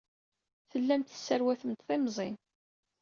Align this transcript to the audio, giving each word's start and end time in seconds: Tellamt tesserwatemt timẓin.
Tellamt 0.71 1.07
tesserwatemt 1.11 1.85
timẓin. 1.87 2.35